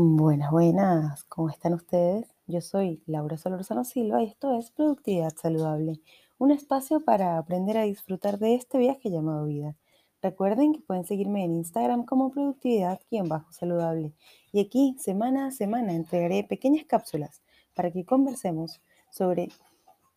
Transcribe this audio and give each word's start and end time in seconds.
Buenas, 0.00 0.52
buenas, 0.52 1.24
¿cómo 1.24 1.50
están 1.50 1.74
ustedes? 1.74 2.24
Yo 2.46 2.60
soy 2.60 3.02
Laura 3.06 3.36
Solorzano 3.36 3.82
Silva 3.82 4.22
y 4.22 4.26
esto 4.26 4.56
es 4.56 4.70
Productividad 4.70 5.34
Saludable, 5.34 6.00
un 6.38 6.52
espacio 6.52 7.00
para 7.00 7.36
aprender 7.36 7.76
a 7.76 7.82
disfrutar 7.82 8.38
de 8.38 8.54
este 8.54 8.78
viaje 8.78 9.10
llamado 9.10 9.46
vida. 9.46 9.74
Recuerden 10.22 10.72
que 10.72 10.82
pueden 10.82 11.04
seguirme 11.04 11.42
en 11.42 11.56
Instagram 11.56 12.04
como 12.04 12.30
productividad-saludable 12.30 14.12
y 14.52 14.60
aquí 14.60 14.94
semana 15.00 15.48
a 15.48 15.50
semana 15.50 15.92
entregaré 15.94 16.44
pequeñas 16.44 16.84
cápsulas 16.84 17.42
para 17.74 17.90
que 17.90 18.04
conversemos 18.06 18.80
sobre 19.10 19.48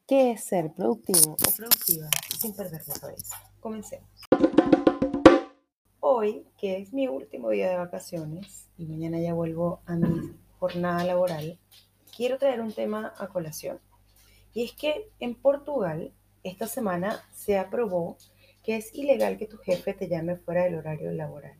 qué 0.05 0.29
es 0.29 0.43
ser 0.43 0.71
productivo 0.73 1.31
o 1.31 1.55
productiva 1.57 2.07
sin 2.39 2.53
perder 2.53 2.83
la 2.87 2.93
cabeza. 2.99 3.35
Comencemos. 3.59 4.30
Hoy, 6.03 6.47
que 6.57 6.79
es 6.79 6.93
mi 6.93 7.07
último 7.07 7.51
día 7.51 7.69
de 7.69 7.77
vacaciones 7.77 8.67
y 8.75 8.87
mañana 8.87 9.19
ya 9.19 9.35
vuelvo 9.35 9.81
a 9.85 9.95
mi 9.95 10.31
jornada 10.57 11.03
laboral, 11.03 11.59
quiero 12.17 12.39
traer 12.39 12.59
un 12.59 12.73
tema 12.73 13.13
a 13.19 13.27
colación. 13.27 13.79
Y 14.51 14.63
es 14.63 14.71
que 14.71 15.11
en 15.19 15.35
Portugal 15.35 16.11
esta 16.43 16.65
semana 16.65 17.21
se 17.31 17.59
aprobó 17.59 18.17
que 18.63 18.77
es 18.77 18.95
ilegal 18.95 19.37
que 19.37 19.45
tu 19.45 19.59
jefe 19.59 19.93
te 19.93 20.07
llame 20.07 20.37
fuera 20.37 20.63
del 20.63 20.73
horario 20.73 21.11
laboral. 21.11 21.53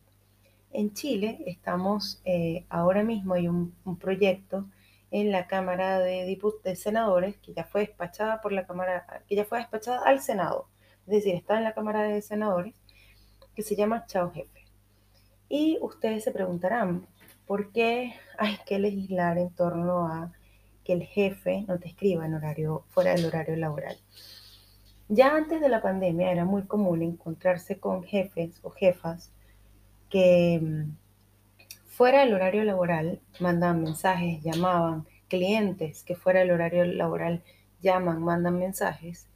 En 0.71 0.91
Chile 0.93 1.43
estamos 1.45 2.19
eh, 2.25 2.65
ahora 2.67 3.03
mismo 3.03 3.35
hay 3.35 3.47
un, 3.47 3.75
proyecto 3.99 4.65
en 5.11 5.31
la 5.31 5.45
Cámara 5.45 5.99
de, 5.99 6.35
de 6.63 6.75
Senadores 6.75 7.37
que 7.37 7.53
ya 7.53 7.65
fue 7.65 7.81
despachada 7.81 8.41
por 8.41 8.53
la 8.53 8.65
Cámara, 8.65 9.05
que 9.27 9.35
ya 9.35 9.45
fue 9.45 9.59
despachada 9.59 10.01
al 10.03 10.19
Senado. 10.19 10.67
Es 11.05 11.13
decir, 11.13 11.35
está 11.35 11.59
en 11.59 11.63
la 11.63 11.75
Cámara 11.75 12.01
de 12.01 12.23
Senadores 12.23 12.80
que 13.55 13.63
se 13.63 13.75
llama 13.75 14.05
Chao 14.05 14.31
Jefe. 14.31 14.65
Y 15.49 15.77
ustedes 15.81 16.23
se 16.23 16.31
preguntarán, 16.31 17.07
¿por 17.45 17.71
qué 17.71 18.13
hay 18.37 18.57
que 18.65 18.79
legislar 18.79 19.37
en 19.37 19.49
torno 19.49 20.07
a 20.07 20.31
que 20.83 20.93
el 20.93 21.03
jefe 21.03 21.65
no 21.67 21.77
te 21.79 21.89
escriba 21.89 22.25
en 22.25 22.33
horario 22.33 22.85
fuera 22.89 23.13
del 23.13 23.25
horario 23.25 23.55
laboral? 23.57 23.97
Ya 25.09 25.35
antes 25.35 25.59
de 25.59 25.67
la 25.67 25.81
pandemia 25.81 26.31
era 26.31 26.45
muy 26.45 26.63
común 26.63 27.01
encontrarse 27.01 27.79
con 27.79 28.03
jefes 28.03 28.59
o 28.63 28.69
jefas 28.69 29.31
que 30.09 30.59
mm, 30.61 30.95
fuera 31.87 32.21
del 32.21 32.33
horario 32.33 32.63
laboral 32.63 33.19
mandaban 33.39 33.83
mensajes, 33.83 34.41
llamaban, 34.41 35.05
clientes 35.27 36.03
que 36.03 36.15
fuera 36.15 36.39
del 36.39 36.51
horario 36.51 36.85
laboral 36.85 37.43
llaman, 37.81 38.23
mandan 38.23 38.57
mensajes 38.57 39.27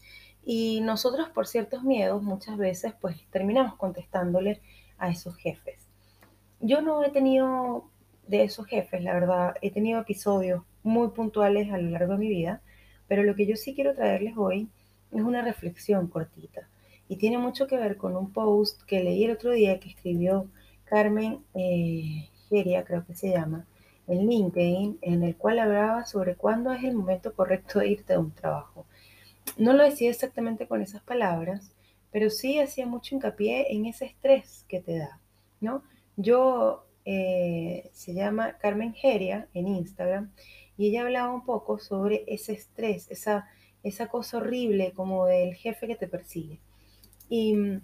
y 0.46 0.80
nosotros 0.82 1.30
por 1.30 1.48
ciertos 1.48 1.84
miedos 1.84 2.22
muchas 2.22 2.58
veces 2.58 2.94
pues 3.02 3.18
terminamos 3.32 3.76
contestándole 3.76 4.62
a 4.98 5.10
esos 5.10 5.36
jefes. 5.36 5.88
Yo 6.60 6.82
no 6.82 7.04
he 7.04 7.10
tenido 7.10 7.90
de 8.28 8.44
esos 8.44 8.68
jefes, 8.68 9.04
la 9.04 9.14
verdad, 9.14 9.56
he 9.62 9.72
tenido 9.72 10.00
episodios 10.00 10.64
muy 10.84 11.10
puntuales 11.10 11.72
a 11.72 11.78
lo 11.78 11.90
largo 11.90 12.14
de 12.14 12.20
mi 12.20 12.30
vida, 12.30 12.62
pero 13.08 13.24
lo 13.24 13.36
que 13.36 13.48
yo 13.48 13.56
sí 13.56 13.74
quiero 13.74 13.94
traerles 13.96 14.36
hoy 14.38 14.70
es 15.12 15.22
una 15.22 15.42
reflexión 15.42 16.08
cortita 16.08 16.70
y 17.08 17.18
tiene 17.18 17.38
mucho 17.38 17.68
que 17.68 17.78
ver 17.78 17.98
con 17.98 18.16
un 18.16 18.32
post 18.32 18.84
que 18.84 19.04
leí 19.04 19.26
el 19.26 19.32
otro 19.32 19.52
día 19.52 19.80
que 19.80 19.90
escribió 19.90 20.48
Carmen 20.86 21.40
eh, 21.54 22.30
Geria, 22.50 22.84
creo 22.84 23.06
que 23.06 23.16
se 23.16 23.32
llama, 23.32 23.66
en 24.08 24.28
LinkedIn, 24.28 25.00
en 25.02 25.24
el 25.24 25.36
cual 25.36 25.60
hablaba 25.60 26.06
sobre 26.06 26.36
cuándo 26.36 26.72
es 26.72 26.84
el 26.84 26.94
momento 26.94 27.34
correcto 27.34 27.80
de 27.80 27.90
irte 27.90 28.14
de 28.14 28.20
un 28.20 28.32
trabajo 28.32 28.86
no 29.58 29.74
lo 29.74 29.84
decía 29.84 30.10
exactamente 30.10 30.68
con 30.68 30.82
esas 30.82 31.02
palabras, 31.02 31.72
pero 32.12 32.30
sí 32.30 32.60
hacía 32.60 32.86
mucho 32.86 33.16
hincapié 33.16 33.74
en 33.74 33.86
ese 33.86 34.06
estrés 34.06 34.66
que 34.68 34.80
te 34.80 34.98
da, 34.98 35.20
¿no? 35.62 35.84
Yo, 36.18 36.86
eh, 37.06 37.90
se 37.94 38.14
llama 38.14 38.58
Carmen 38.58 38.94
Geria 38.94 39.48
en 39.54 39.68
Instagram, 39.68 40.32
y 40.78 40.88
ella 40.90 41.04
hablaba 41.04 41.34
un 41.34 41.46
poco 41.46 41.80
sobre 41.80 42.24
ese 42.28 42.54
estrés, 42.54 43.10
esa, 43.12 43.48
esa 43.84 44.08
cosa 44.08 44.38
horrible 44.38 44.92
como 44.94 45.26
del 45.26 45.56
jefe 45.56 45.88
que 45.88 45.96
te 45.96 46.08
persigue. 46.08 46.60
Y 47.30 47.56
mm, 47.56 47.82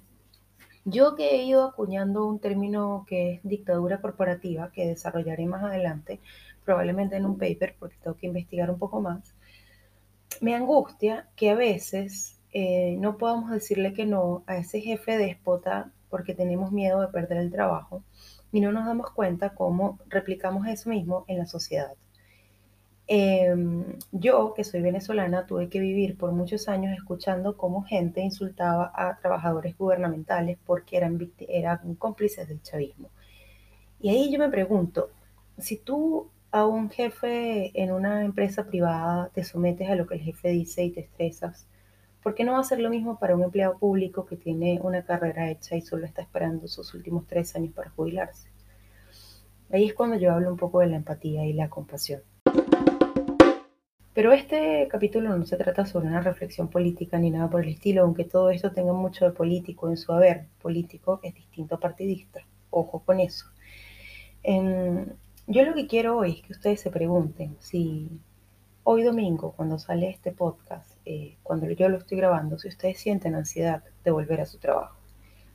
yo 0.85 1.15
que 1.15 1.35
he 1.35 1.45
ido 1.45 1.65
acuñando 1.65 2.25
un 2.25 2.39
término 2.39 3.05
que 3.07 3.33
es 3.33 3.43
dictadura 3.43 4.01
corporativa, 4.01 4.71
que 4.71 4.87
desarrollaré 4.87 5.45
más 5.45 5.63
adelante, 5.63 6.19
probablemente 6.65 7.15
en 7.15 7.25
un 7.25 7.37
paper, 7.37 7.75
porque 7.79 7.97
tengo 8.01 8.17
que 8.17 8.27
investigar 8.27 8.69
un 8.69 8.79
poco 8.79 9.01
más, 9.01 9.33
me 10.39 10.55
angustia 10.55 11.27
que 11.35 11.49
a 11.49 11.55
veces 11.55 12.39
eh, 12.53 12.95
no 12.99 13.17
podamos 13.17 13.51
decirle 13.51 13.93
que 13.93 14.05
no 14.05 14.43
a 14.47 14.57
ese 14.57 14.81
jefe 14.81 15.17
déspota 15.17 15.91
porque 16.09 16.33
tenemos 16.33 16.71
miedo 16.71 17.01
de 17.01 17.07
perder 17.07 17.37
el 17.37 17.51
trabajo 17.51 18.03
y 18.51 18.59
no 18.61 18.71
nos 18.71 18.85
damos 18.85 19.11
cuenta 19.11 19.55
cómo 19.55 19.99
replicamos 20.07 20.67
eso 20.67 20.89
mismo 20.89 21.25
en 21.27 21.37
la 21.37 21.45
sociedad. 21.45 21.93
Em, 23.07 23.97
yo, 24.11 24.53
que 24.53 24.63
soy 24.63 24.81
venezolana, 24.81 25.45
tuve 25.45 25.69
que 25.69 25.79
vivir 25.79 26.17
por 26.17 26.31
muchos 26.31 26.69
años 26.69 26.93
escuchando 26.93 27.57
cómo 27.57 27.83
gente 27.83 28.21
insultaba 28.21 28.91
a 28.95 29.17
trabajadores 29.19 29.77
gubernamentales 29.77 30.57
porque 30.65 30.97
eran, 30.97 31.31
eran 31.39 31.95
cómplices 31.95 32.47
del 32.47 32.61
chavismo. 32.61 33.09
Y 33.99 34.09
ahí 34.09 34.31
yo 34.31 34.39
me 34.39 34.49
pregunto, 34.49 35.09
si 35.57 35.77
tú 35.77 36.29
a 36.51 36.65
un 36.65 36.89
jefe 36.89 37.71
en 37.81 37.91
una 37.91 38.25
empresa 38.25 38.65
privada, 38.65 39.29
te 39.33 39.43
sometes 39.43 39.89
a 39.89 39.95
lo 39.95 40.05
que 40.05 40.15
el 40.15 40.21
jefe 40.21 40.49
dice 40.49 40.83
y 40.83 40.91
te 40.91 40.99
estresas. 41.01 41.65
¿Por 42.21 42.35
qué 42.35 42.43
no 42.43 42.53
va 42.53 42.59
a 42.59 42.63
ser 42.63 42.79
lo 42.79 42.89
mismo 42.89 43.17
para 43.17 43.35
un 43.35 43.43
empleado 43.43 43.77
público 43.77 44.25
que 44.25 44.35
tiene 44.35 44.79
una 44.81 45.03
carrera 45.03 45.49
hecha 45.49 45.75
y 45.75 45.81
solo 45.81 46.05
está 46.05 46.21
esperando 46.21 46.67
sus 46.67 46.93
últimos 46.93 47.25
tres 47.25 47.55
años 47.55 47.73
para 47.73 47.89
jubilarse? 47.91 48.49
Ahí 49.71 49.85
es 49.85 49.93
cuando 49.93 50.17
yo 50.17 50.33
hablo 50.33 50.51
un 50.51 50.57
poco 50.57 50.81
de 50.81 50.87
la 50.87 50.97
empatía 50.97 51.45
y 51.45 51.53
la 51.53 51.69
compasión. 51.69 52.21
Pero 54.13 54.33
este 54.33 54.89
capítulo 54.89 55.35
no 55.37 55.45
se 55.45 55.55
trata 55.55 55.85
sobre 55.85 56.07
una 56.07 56.19
reflexión 56.19 56.67
política 56.67 57.17
ni 57.17 57.31
nada 57.31 57.49
por 57.49 57.63
el 57.63 57.69
estilo, 57.69 58.03
aunque 58.03 58.25
todo 58.25 58.49
esto 58.49 58.73
tenga 58.73 58.91
mucho 58.91 59.23
de 59.23 59.31
político 59.31 59.89
en 59.89 59.95
su 59.95 60.11
haber. 60.11 60.47
Político 60.61 61.21
es 61.23 61.33
distinto 61.33 61.75
a 61.75 61.79
partidista. 61.79 62.41
Ojo 62.71 62.99
con 63.05 63.21
eso. 63.21 63.45
Yo 65.47 65.63
lo 65.63 65.73
que 65.73 65.87
quiero 65.87 66.17
hoy 66.17 66.33
es 66.33 66.41
que 66.41 66.53
ustedes 66.53 66.81
se 66.81 66.91
pregunten 66.91 67.57
si 67.59 68.09
hoy 68.83 69.03
domingo, 69.03 69.53
cuando 69.55 69.77
sale 69.79 70.09
este 70.09 70.31
podcast, 70.31 70.97
eh, 71.05 71.37
cuando 71.43 71.69
yo 71.69 71.89
lo 71.89 71.97
estoy 71.97 72.17
grabando, 72.17 72.57
si 72.57 72.67
ustedes 72.67 72.99
sienten 72.99 73.35
ansiedad 73.35 73.83
de 74.03 74.11
volver 74.11 74.41
a 74.41 74.45
su 74.45 74.57
trabajo. 74.57 74.97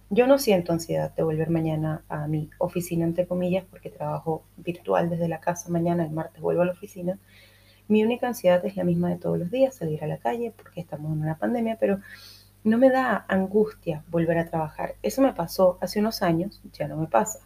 Yo 0.08 0.26
no 0.28 0.38
siento 0.38 0.72
ansiedad 0.72 1.12
de 1.14 1.25
volver 1.25 1.50
mañana 1.50 2.04
a 2.08 2.28
mi 2.28 2.50
oficina, 2.58 3.04
entre 3.04 3.26
comillas, 3.26 3.64
porque 3.69 3.91
trabajo 3.91 4.44
virtual 4.56 5.10
desde 5.10 5.28
la 5.28 5.41
casa. 5.41 5.69
Mañana, 5.69 6.04
el 6.04 6.12
martes, 6.12 6.41
vuelvo 6.41 6.62
a 6.62 6.66
la 6.66 6.72
oficina. 6.72 7.19
Mi 7.88 8.04
única 8.04 8.28
ansiedad 8.28 8.64
es 8.64 8.76
la 8.76 8.84
misma 8.84 9.08
de 9.08 9.16
todos 9.16 9.38
los 9.38 9.50
días, 9.50 9.75
salir 9.75 10.02
a 10.04 10.06
la 10.06 10.19
calle, 10.19 10.52
porque 10.56 10.80
estamos 10.80 11.12
en 11.12 11.22
una 11.22 11.38
pandemia, 11.38 11.76
pero 11.80 12.00
no 12.62 12.78
me 12.78 12.91
da 12.91 13.25
angustia 13.28 14.04
volver 14.08 14.38
a 14.38 14.46
trabajar. 14.46 14.94
Eso 15.02 15.22
me 15.22 15.32
pasó 15.32 15.78
hace 15.80 15.98
unos 15.98 16.22
años, 16.22 16.60
ya 16.72 16.86
no 16.86 16.96
me 16.96 17.08
pasa. 17.08 17.41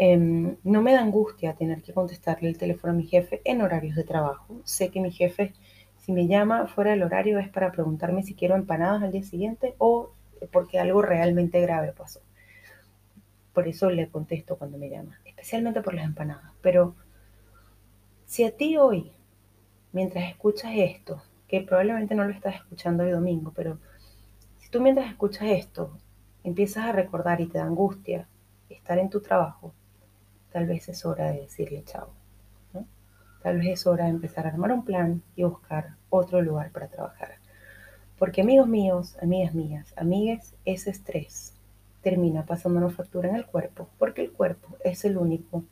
Em, 0.00 0.56
no 0.62 0.80
me 0.80 0.92
da 0.92 1.00
angustia 1.00 1.54
tener 1.54 1.82
que 1.82 1.92
contestarle 1.92 2.48
el 2.48 2.56
teléfono 2.56 2.92
a 2.92 2.96
mi 2.96 3.04
jefe 3.04 3.42
en 3.44 3.62
horarios 3.62 3.96
de 3.96 4.04
trabajo. 4.04 4.60
Sé 4.62 4.90
que 4.92 5.00
mi 5.00 5.10
jefe, 5.10 5.54
si 5.96 6.12
me 6.12 6.28
llama 6.28 6.68
fuera 6.68 6.92
del 6.92 7.02
horario, 7.02 7.40
es 7.40 7.48
para 7.48 7.72
preguntarme 7.72 8.22
si 8.22 8.34
quiero 8.34 8.54
empanadas 8.54 9.02
al 9.02 9.10
día 9.10 9.24
siguiente 9.24 9.74
o 9.78 10.12
porque 10.52 10.78
algo 10.78 11.02
realmente 11.02 11.60
grave 11.60 11.92
pasó. 11.92 12.20
Por 13.52 13.66
eso 13.66 13.90
le 13.90 14.08
contesto 14.08 14.56
cuando 14.56 14.78
me 14.78 14.88
llama, 14.88 15.18
especialmente 15.24 15.80
por 15.80 15.94
las 15.94 16.04
empanadas. 16.04 16.52
Pero 16.62 16.94
si 18.24 18.44
a 18.44 18.56
ti 18.56 18.76
hoy, 18.76 19.10
mientras 19.90 20.30
escuchas 20.30 20.74
esto, 20.76 21.20
que 21.48 21.62
probablemente 21.62 22.14
no 22.14 22.22
lo 22.22 22.30
estás 22.30 22.54
escuchando 22.54 23.02
hoy 23.02 23.10
domingo, 23.10 23.52
pero 23.52 23.80
si 24.58 24.70
tú 24.70 24.80
mientras 24.80 25.10
escuchas 25.10 25.48
esto 25.48 25.98
empiezas 26.44 26.84
a 26.84 26.92
recordar 26.92 27.40
y 27.40 27.48
te 27.48 27.58
da 27.58 27.64
angustia 27.64 28.28
estar 28.68 28.98
en 28.98 29.10
tu 29.10 29.20
trabajo, 29.20 29.74
tal 30.58 30.66
vez 30.66 30.88
es 30.88 31.06
hora 31.06 31.30
de 31.30 31.42
decirle 31.42 31.84
chao. 31.84 32.08
Tal 33.44 33.58
vez 33.58 33.68
es 33.68 33.86
hora 33.86 34.06
de 34.06 34.10
empezar 34.10 34.44
a 34.44 34.48
armar 34.48 34.72
un 34.72 34.84
plan 34.84 35.22
y 35.36 35.44
buscar 35.44 35.94
otro 36.10 36.42
lugar 36.42 36.72
para 36.72 36.88
trabajar. 36.88 37.36
Porque 38.18 38.40
amigos 38.40 38.66
míos, 38.66 39.16
amigas 39.22 39.54
mías, 39.54 39.94
amigues, 39.96 40.56
ese 40.64 40.90
estrés 40.90 41.54
termina 42.02 42.44
pasándonos 42.44 42.92
factura 42.92 43.28
en 43.28 43.36
el 43.36 43.46
cuerpo, 43.46 43.88
porque 44.00 44.22
el 44.22 44.32
cuerpo 44.32 44.76
es 44.82 45.04
el 45.04 45.16
único 45.16 45.62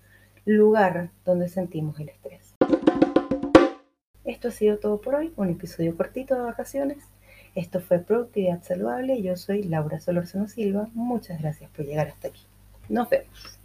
lugar 0.45 1.11
donde 1.25 1.49
sentimos 1.49 1.99
el 1.99 2.11
estrés. 2.11 2.55
Esto 4.25 4.47
ha 4.47 4.53
sido 4.53 4.79
todo 4.79 5.01
por 5.01 5.17
hoy, 5.17 5.33
un 5.35 5.51
episodio 5.51 5.97
cortito 5.97 6.37
de 6.37 6.43
vacaciones. 6.43 6.99
Esto 7.57 7.81
fue 7.81 7.99
Productividad 7.99 8.63
Saludable. 8.63 9.21
Yo 9.21 9.37
soy 9.37 9.65
Laura 9.65 9.99
Solorzano 9.99 10.47
Silva. 10.47 10.89
Muchas 10.95 11.41
gracias 11.41 11.69
por 11.73 11.85
llegar 11.85 12.07
hasta 12.07 12.29
aquí. 12.29 12.43
Nos 12.89 13.11
vemos. 13.11 13.59